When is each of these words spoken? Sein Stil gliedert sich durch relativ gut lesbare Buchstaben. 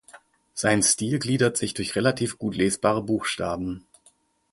Sein 0.55 0.81
Stil 0.81 1.19
gliedert 1.19 1.57
sich 1.57 1.75
durch 1.75 1.95
relativ 1.95 2.39
gut 2.39 2.55
lesbare 2.55 3.03
Buchstaben. 3.03 3.85